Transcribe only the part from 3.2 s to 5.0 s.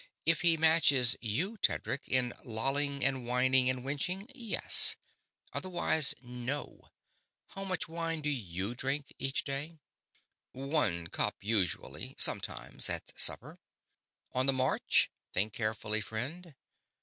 wining and wenching, yes.